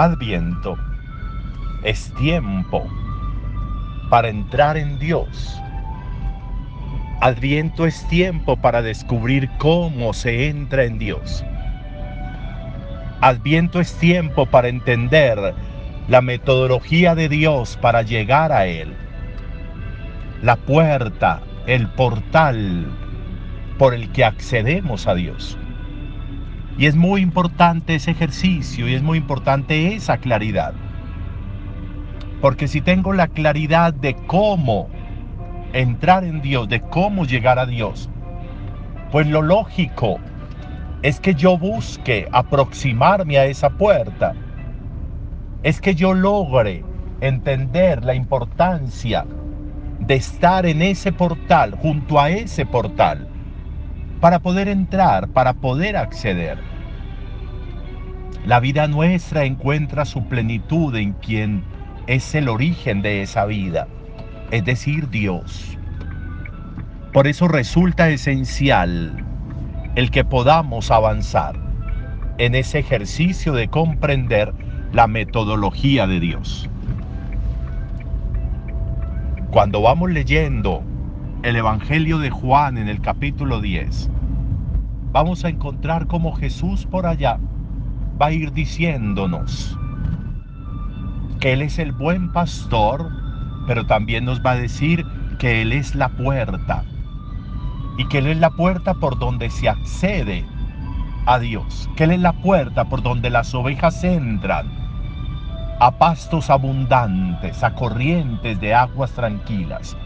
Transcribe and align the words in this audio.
Adviento 0.00 0.78
es 1.84 2.10
tiempo 2.14 2.90
para 4.08 4.30
entrar 4.30 4.78
en 4.78 4.98
Dios. 4.98 5.60
Adviento 7.20 7.84
es 7.84 8.08
tiempo 8.08 8.56
para 8.56 8.80
descubrir 8.80 9.50
cómo 9.58 10.14
se 10.14 10.48
entra 10.48 10.84
en 10.84 10.98
Dios. 10.98 11.44
Adviento 13.20 13.78
es 13.78 13.94
tiempo 13.98 14.46
para 14.46 14.68
entender 14.68 15.52
la 16.08 16.22
metodología 16.22 17.14
de 17.14 17.28
Dios 17.28 17.76
para 17.82 18.00
llegar 18.00 18.52
a 18.52 18.64
Él. 18.64 18.94
La 20.40 20.56
puerta, 20.56 21.42
el 21.66 21.86
portal 21.88 22.86
por 23.76 23.92
el 23.92 24.10
que 24.12 24.24
accedemos 24.24 25.06
a 25.06 25.14
Dios. 25.14 25.58
Y 26.80 26.86
es 26.86 26.96
muy 26.96 27.20
importante 27.20 27.94
ese 27.94 28.12
ejercicio 28.12 28.88
y 28.88 28.94
es 28.94 29.02
muy 29.02 29.18
importante 29.18 29.94
esa 29.94 30.16
claridad. 30.16 30.72
Porque 32.40 32.68
si 32.68 32.80
tengo 32.80 33.12
la 33.12 33.28
claridad 33.28 33.92
de 33.92 34.14
cómo 34.26 34.88
entrar 35.74 36.24
en 36.24 36.40
Dios, 36.40 36.70
de 36.70 36.80
cómo 36.80 37.26
llegar 37.26 37.58
a 37.58 37.66
Dios, 37.66 38.08
pues 39.12 39.26
lo 39.26 39.42
lógico 39.42 40.20
es 41.02 41.20
que 41.20 41.34
yo 41.34 41.58
busque 41.58 42.26
aproximarme 42.32 43.36
a 43.36 43.44
esa 43.44 43.68
puerta. 43.68 44.32
Es 45.62 45.82
que 45.82 45.94
yo 45.94 46.14
logre 46.14 46.82
entender 47.20 48.06
la 48.06 48.14
importancia 48.14 49.26
de 49.98 50.14
estar 50.14 50.64
en 50.64 50.80
ese 50.80 51.12
portal, 51.12 51.74
junto 51.74 52.18
a 52.18 52.30
ese 52.30 52.64
portal, 52.64 53.28
para 54.22 54.38
poder 54.38 54.66
entrar, 54.66 55.28
para 55.28 55.52
poder 55.52 55.98
acceder. 55.98 56.69
La 58.46 58.58
vida 58.58 58.88
nuestra 58.88 59.44
encuentra 59.44 60.06
su 60.06 60.26
plenitud 60.26 60.96
en 60.96 61.12
quien 61.12 61.62
es 62.06 62.34
el 62.34 62.48
origen 62.48 63.02
de 63.02 63.20
esa 63.20 63.44
vida, 63.44 63.86
es 64.50 64.64
decir, 64.64 65.10
Dios. 65.10 65.76
Por 67.12 67.26
eso 67.26 67.48
resulta 67.48 68.08
esencial 68.08 69.24
el 69.94 70.10
que 70.10 70.24
podamos 70.24 70.90
avanzar 70.90 71.54
en 72.38 72.54
ese 72.54 72.78
ejercicio 72.78 73.52
de 73.52 73.68
comprender 73.68 74.54
la 74.94 75.06
metodología 75.06 76.06
de 76.06 76.18
Dios. 76.18 76.70
Cuando 79.50 79.82
vamos 79.82 80.10
leyendo 80.12 80.82
el 81.42 81.56
Evangelio 81.56 82.18
de 82.18 82.30
Juan 82.30 82.78
en 82.78 82.88
el 82.88 83.02
capítulo 83.02 83.60
10, 83.60 84.08
vamos 85.12 85.44
a 85.44 85.50
encontrar 85.50 86.06
como 86.06 86.32
Jesús 86.32 86.86
por 86.86 87.04
allá 87.04 87.38
va 88.20 88.26
a 88.26 88.32
ir 88.32 88.52
diciéndonos 88.52 89.78
que 91.40 91.54
Él 91.54 91.62
es 91.62 91.78
el 91.78 91.92
buen 91.92 92.32
pastor, 92.32 93.10
pero 93.66 93.86
también 93.86 94.24
nos 94.26 94.44
va 94.44 94.52
a 94.52 94.56
decir 94.56 95.06
que 95.38 95.62
Él 95.62 95.72
es 95.72 95.94
la 95.94 96.10
puerta 96.10 96.84
y 97.96 98.06
que 98.08 98.18
Él 98.18 98.26
es 98.26 98.38
la 98.38 98.50
puerta 98.50 98.94
por 98.94 99.18
donde 99.18 99.48
se 99.48 99.68
accede 99.68 100.44
a 101.26 101.38
Dios, 101.38 101.88
que 101.96 102.04
Él 102.04 102.10
es 102.10 102.20
la 102.20 102.32
puerta 102.32 102.84
por 102.84 103.02
donde 103.02 103.30
las 103.30 103.54
ovejas 103.54 104.04
entran 104.04 104.66
a 105.80 105.92
pastos 105.92 106.50
abundantes, 106.50 107.62
a 107.62 107.74
corrientes 107.74 108.60
de 108.60 108.74
aguas 108.74 109.12
tranquilas 109.12 109.96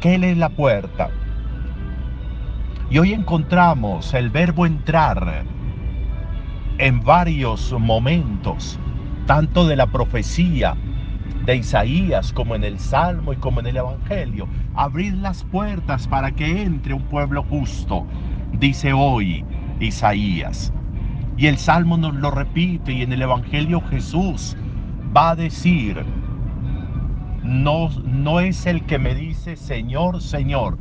que 0.00 0.16
Él 0.16 0.24
es 0.24 0.36
la 0.36 0.48
puerta. 0.48 1.08
Y 2.90 2.98
hoy 2.98 3.12
encontramos 3.12 4.12
el 4.14 4.30
verbo 4.30 4.66
entrar 4.66 5.44
en 6.80 7.02
varios 7.02 7.74
momentos, 7.78 8.78
tanto 9.26 9.68
de 9.68 9.76
la 9.76 9.86
profecía 9.86 10.74
de 11.44 11.56
Isaías 11.56 12.32
como 12.32 12.54
en 12.54 12.64
el 12.64 12.78
Salmo 12.78 13.34
y 13.34 13.36
como 13.36 13.60
en 13.60 13.66
el 13.66 13.76
Evangelio. 13.76 14.48
Abrid 14.74 15.12
las 15.12 15.44
puertas 15.44 16.08
para 16.08 16.30
que 16.30 16.62
entre 16.62 16.94
un 16.94 17.02
pueblo 17.02 17.42
justo, 17.42 18.06
dice 18.52 18.94
hoy 18.94 19.44
Isaías. 19.78 20.72
Y 21.36 21.48
el 21.48 21.58
Salmo 21.58 21.98
nos 21.98 22.14
lo 22.14 22.30
repite 22.30 22.92
y 22.92 23.02
en 23.02 23.12
el 23.12 23.22
Evangelio 23.22 23.82
Jesús 23.90 24.56
va 25.14 25.30
a 25.30 25.36
decir, 25.36 26.02
no, 27.42 27.90
no 28.06 28.40
es 28.40 28.64
el 28.64 28.86
que 28.86 28.98
me 28.98 29.14
dice 29.14 29.56
Señor, 29.56 30.22
Señor, 30.22 30.78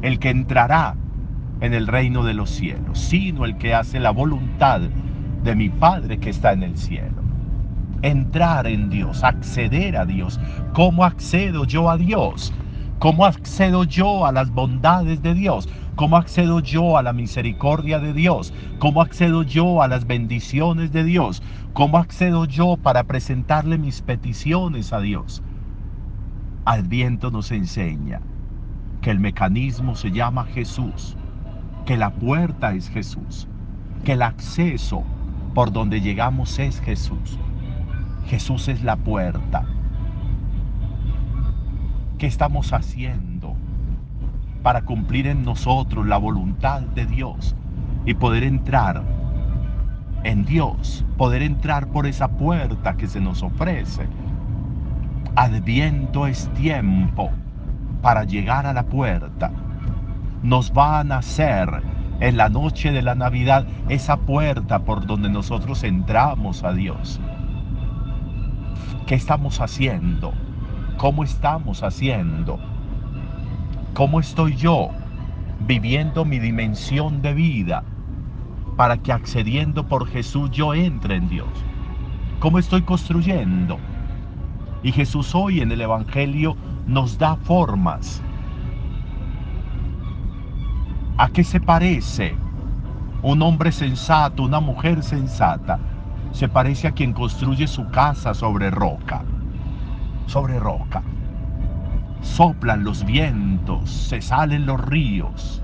el 0.00 0.18
que 0.18 0.30
entrará 0.30 0.96
en 1.60 1.74
el 1.74 1.86
reino 1.86 2.24
de 2.24 2.34
los 2.34 2.50
cielos, 2.50 2.98
sino 2.98 3.44
el 3.44 3.56
que 3.56 3.74
hace 3.74 4.00
la 4.00 4.10
voluntad 4.10 4.80
de 5.42 5.54
mi 5.54 5.68
Padre 5.70 6.18
que 6.18 6.30
está 6.30 6.52
en 6.52 6.62
el 6.62 6.76
cielo. 6.76 7.22
Entrar 8.02 8.66
en 8.66 8.90
Dios, 8.90 9.24
acceder 9.24 9.96
a 9.96 10.04
Dios. 10.04 10.38
¿Cómo 10.72 11.04
accedo 11.04 11.64
yo 11.64 11.88
a 11.90 11.96
Dios? 11.96 12.52
¿Cómo 12.98 13.26
accedo 13.26 13.84
yo 13.84 14.26
a 14.26 14.32
las 14.32 14.50
bondades 14.50 15.22
de 15.22 15.34
Dios? 15.34 15.68
¿Cómo 15.96 16.16
accedo 16.18 16.60
yo 16.60 16.98
a 16.98 17.02
la 17.02 17.14
misericordia 17.14 17.98
de 17.98 18.12
Dios? 18.12 18.52
¿Cómo 18.78 19.00
accedo 19.00 19.42
yo 19.42 19.82
a 19.82 19.88
las 19.88 20.06
bendiciones 20.06 20.92
de 20.92 21.04
Dios? 21.04 21.42
¿Cómo 21.72 21.96
accedo 21.98 22.44
yo 22.44 22.76
para 22.76 23.04
presentarle 23.04 23.78
mis 23.78 24.02
peticiones 24.02 24.92
a 24.92 25.00
Dios? 25.00 25.42
Adviento 26.66 27.30
nos 27.30 27.50
enseña 27.50 28.20
que 29.00 29.10
el 29.10 29.20
mecanismo 29.20 29.94
se 29.94 30.10
llama 30.10 30.44
Jesús, 30.46 31.16
que 31.86 31.96
la 31.96 32.10
puerta 32.10 32.74
es 32.74 32.90
Jesús, 32.90 33.46
que 34.04 34.14
el 34.14 34.22
acceso 34.22 35.04
por 35.54 35.72
donde 35.72 36.00
llegamos 36.00 36.58
es 36.58 36.80
Jesús. 36.80 37.38
Jesús 38.26 38.66
es 38.66 38.82
la 38.82 38.96
puerta. 38.96 39.64
¿Qué 42.18 42.26
estamos 42.26 42.72
haciendo 42.72 43.54
para 44.64 44.82
cumplir 44.82 45.28
en 45.28 45.44
nosotros 45.44 46.04
la 46.06 46.16
voluntad 46.16 46.82
de 46.82 47.06
Dios 47.06 47.54
y 48.04 48.14
poder 48.14 48.42
entrar 48.42 49.04
en 50.24 50.44
Dios, 50.44 51.04
poder 51.16 51.42
entrar 51.42 51.86
por 51.86 52.06
esa 52.06 52.26
puerta 52.26 52.96
que 52.96 53.06
se 53.06 53.20
nos 53.20 53.44
ofrece? 53.44 54.08
Adviento 55.36 56.26
es 56.26 56.48
tiempo 56.54 57.30
para 58.02 58.24
llegar 58.24 58.66
a 58.66 58.72
la 58.72 58.82
puerta. 58.82 59.52
Nos 60.42 60.72
va 60.72 61.00
a 61.00 61.04
nacer 61.04 61.82
en 62.20 62.36
la 62.36 62.48
noche 62.48 62.92
de 62.92 63.02
la 63.02 63.14
Navidad 63.14 63.66
esa 63.88 64.16
puerta 64.16 64.80
por 64.80 65.06
donde 65.06 65.28
nosotros 65.28 65.82
entramos 65.84 66.62
a 66.64 66.72
Dios. 66.72 67.20
¿Qué 69.06 69.14
estamos 69.14 69.60
haciendo? 69.60 70.32
¿Cómo 70.98 71.24
estamos 71.24 71.82
haciendo? 71.82 72.58
¿Cómo 73.94 74.20
estoy 74.20 74.56
yo 74.56 74.90
viviendo 75.60 76.24
mi 76.24 76.38
dimensión 76.38 77.22
de 77.22 77.34
vida 77.34 77.84
para 78.76 78.98
que 78.98 79.12
accediendo 79.12 79.86
por 79.86 80.06
Jesús 80.06 80.50
yo 80.50 80.74
entre 80.74 81.16
en 81.16 81.28
Dios? 81.28 81.48
¿Cómo 82.40 82.58
estoy 82.58 82.82
construyendo? 82.82 83.78
Y 84.82 84.92
Jesús 84.92 85.34
hoy 85.34 85.60
en 85.60 85.72
el 85.72 85.80
Evangelio 85.80 86.56
nos 86.86 87.18
da 87.18 87.36
formas. 87.36 88.22
¿A 91.18 91.28
qué 91.30 91.44
se 91.44 91.60
parece 91.60 92.36
un 93.22 93.40
hombre 93.40 93.72
sensato, 93.72 94.42
una 94.42 94.60
mujer 94.60 95.02
sensata? 95.02 95.78
Se 96.32 96.48
parece 96.48 96.88
a 96.88 96.92
quien 96.92 97.14
construye 97.14 97.66
su 97.66 97.88
casa 97.88 98.34
sobre 98.34 98.70
roca. 98.70 99.22
Sobre 100.26 100.58
roca. 100.58 101.02
Soplan 102.20 102.84
los 102.84 103.04
vientos, 103.06 103.90
se 103.90 104.20
salen 104.20 104.66
los 104.66 104.78
ríos. 104.78 105.62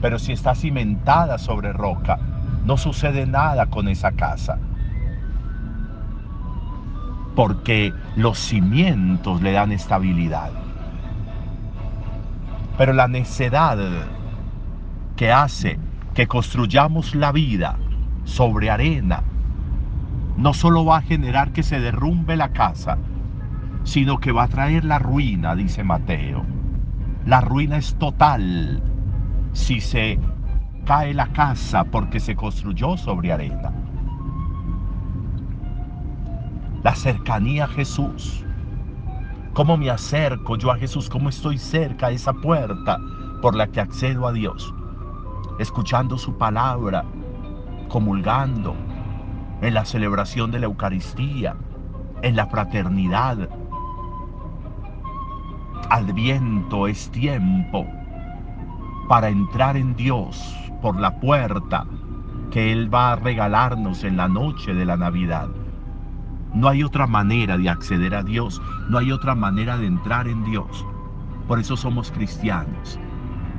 Pero 0.00 0.18
si 0.18 0.32
está 0.32 0.54
cimentada 0.54 1.36
sobre 1.36 1.72
roca, 1.72 2.18
no 2.64 2.78
sucede 2.78 3.26
nada 3.26 3.66
con 3.66 3.88
esa 3.88 4.12
casa 4.12 4.58
porque 7.34 7.94
los 8.16 8.38
cimientos 8.38 9.40
le 9.40 9.52
dan 9.52 9.72
estabilidad. 9.72 10.50
Pero 12.80 12.94
la 12.94 13.08
necedad 13.08 13.76
que 15.14 15.30
hace 15.30 15.78
que 16.14 16.26
construyamos 16.26 17.14
la 17.14 17.30
vida 17.30 17.76
sobre 18.24 18.70
arena 18.70 19.22
no 20.38 20.54
solo 20.54 20.86
va 20.86 20.96
a 20.96 21.02
generar 21.02 21.52
que 21.52 21.62
se 21.62 21.78
derrumbe 21.78 22.38
la 22.38 22.54
casa, 22.54 22.96
sino 23.84 24.18
que 24.18 24.32
va 24.32 24.44
a 24.44 24.48
traer 24.48 24.86
la 24.86 24.98
ruina, 24.98 25.54
dice 25.54 25.84
Mateo. 25.84 26.42
La 27.26 27.42
ruina 27.42 27.76
es 27.76 27.96
total 27.96 28.82
si 29.52 29.82
se 29.82 30.18
cae 30.86 31.12
la 31.12 31.26
casa 31.34 31.84
porque 31.84 32.18
se 32.18 32.34
construyó 32.34 32.96
sobre 32.96 33.30
arena 33.30 33.74
la 36.82 36.94
cercanía 36.94 37.64
a 37.64 37.68
Jesús. 37.68 38.46
¿Cómo 39.52 39.76
me 39.76 39.90
acerco 39.90 40.56
yo 40.56 40.70
a 40.70 40.76
Jesús? 40.76 41.08
¿Cómo 41.08 41.28
estoy 41.28 41.58
cerca 41.58 42.06
a 42.06 42.10
esa 42.12 42.32
puerta 42.32 43.00
por 43.42 43.56
la 43.56 43.66
que 43.66 43.80
accedo 43.80 44.28
a 44.28 44.32
Dios? 44.32 44.72
Escuchando 45.58 46.16
su 46.16 46.38
palabra, 46.38 47.04
comulgando, 47.88 48.76
en 49.60 49.74
la 49.74 49.84
celebración 49.84 50.52
de 50.52 50.60
la 50.60 50.66
Eucaristía, 50.66 51.56
en 52.22 52.36
la 52.36 52.46
fraternidad. 52.46 53.48
Adviento 55.90 56.86
es 56.86 57.10
tiempo 57.10 57.86
para 59.08 59.28
entrar 59.28 59.76
en 59.76 59.96
Dios 59.96 60.56
por 60.80 60.98
la 60.98 61.18
puerta 61.18 61.86
que 62.52 62.70
Él 62.70 62.92
va 62.92 63.12
a 63.12 63.16
regalarnos 63.16 64.04
en 64.04 64.16
la 64.16 64.28
noche 64.28 64.74
de 64.74 64.84
la 64.84 64.96
Navidad. 64.96 65.48
No 66.54 66.68
hay 66.68 66.82
otra 66.82 67.06
manera 67.06 67.56
de 67.56 67.68
acceder 67.68 68.14
a 68.14 68.24
Dios, 68.24 68.60
no 68.88 68.98
hay 68.98 69.12
otra 69.12 69.34
manera 69.34 69.76
de 69.78 69.86
entrar 69.86 70.26
en 70.26 70.44
Dios. 70.44 70.84
Por 71.46 71.60
eso 71.60 71.76
somos 71.76 72.10
cristianos, 72.10 72.98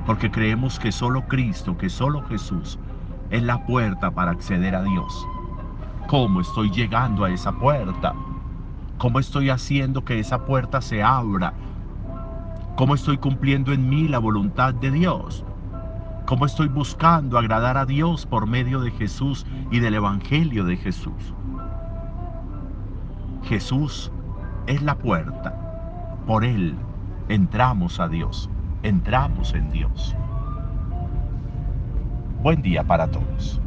porque 0.06 0.30
creemos 0.30 0.78
que 0.78 0.92
solo 0.92 1.26
Cristo, 1.28 1.78
que 1.78 1.90
solo 1.90 2.22
Jesús 2.28 2.78
es 3.30 3.44
la 3.44 3.66
puerta 3.66 4.12
para 4.12 4.32
acceder 4.32 4.76
a 4.76 4.84
Dios. 4.84 5.26
¿Cómo 6.08 6.42
estoy 6.42 6.70
llegando 6.70 7.24
a 7.24 7.32
esa 7.32 7.54
puerta? 7.54 8.14
¿Cómo 8.98 9.20
estoy 9.20 9.50
haciendo 9.50 10.04
que 10.04 10.20
esa 10.20 10.46
puerta 10.46 10.82
se 10.82 11.02
abra? 11.02 11.54
¿Cómo 12.76 12.96
estoy 12.96 13.18
cumpliendo 13.18 13.72
en 13.72 13.88
mí 13.88 14.10
la 14.10 14.20
voluntad 14.20 14.74
de 14.74 14.92
Dios? 14.92 15.46
¿Cómo 16.26 16.46
estoy 16.46 16.68
buscando 16.68 17.38
agradar 17.38 17.78
a 17.78 17.86
Dios 17.86 18.26
por 18.26 18.48
medio 18.48 18.82
de 18.82 18.92
Jesús 18.92 19.46
y 19.72 19.80
del 19.80 19.96
Evangelio 19.96 20.66
de 20.66 20.76
Jesús? 20.76 21.34
Jesús 23.44 24.12
es 24.68 24.82
la 24.82 24.96
puerta. 24.96 26.22
Por 26.26 26.46
Él 26.46 26.76
entramos 27.30 28.00
a 28.00 28.08
Dios, 28.08 28.50
entramos 28.84 29.54
en 29.54 29.72
Dios. 29.72 30.16
Buen 32.42 32.62
día 32.62 32.84
para 32.84 33.10
todos. 33.10 33.61